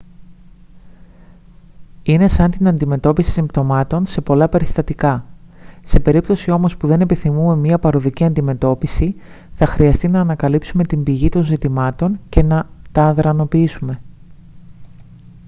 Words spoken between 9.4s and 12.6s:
θα χρειαστεί να ανακαλύψουμε την πηγή των ζητημάτων και